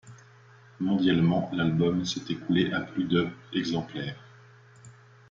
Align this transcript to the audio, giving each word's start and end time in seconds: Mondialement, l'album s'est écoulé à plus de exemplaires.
Mondialement, 0.79 1.51
l'album 1.53 2.05
s'est 2.05 2.23
écoulé 2.31 2.73
à 2.73 2.81
plus 2.81 3.03
de 3.03 3.27
exemplaires. 3.53 4.17